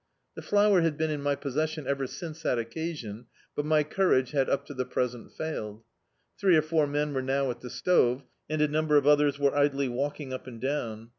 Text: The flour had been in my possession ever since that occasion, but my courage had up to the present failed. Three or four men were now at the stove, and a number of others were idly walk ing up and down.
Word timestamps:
The 0.33 0.41
flour 0.41 0.81
had 0.81 0.97
been 0.97 1.11
in 1.11 1.21
my 1.21 1.35
possession 1.35 1.85
ever 1.85 2.07
since 2.07 2.41
that 2.41 2.57
occasion, 2.57 3.27
but 3.55 3.67
my 3.67 3.83
courage 3.83 4.31
had 4.31 4.49
up 4.49 4.65
to 4.65 4.73
the 4.73 4.83
present 4.83 5.31
failed. 5.31 5.83
Three 6.39 6.57
or 6.57 6.63
four 6.63 6.87
men 6.87 7.13
were 7.13 7.21
now 7.21 7.51
at 7.51 7.61
the 7.61 7.69
stove, 7.69 8.23
and 8.49 8.63
a 8.63 8.67
number 8.67 8.97
of 8.97 9.05
others 9.05 9.37
were 9.37 9.55
idly 9.55 9.87
walk 9.89 10.19
ing 10.19 10.33
up 10.33 10.47
and 10.47 10.59
down. 10.59 11.09